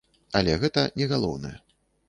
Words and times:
Але 0.39 0.55
гэта 0.63 0.85
не 1.03 1.11
галоўнае. 1.13 1.55